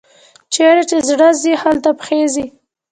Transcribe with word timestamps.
چیري 0.53 0.83
چي 0.89 0.97
زړه 1.09 1.29
ځي، 1.41 1.53
هلته 1.63 1.89
پښې 1.99 2.21
ځي. 2.33 2.45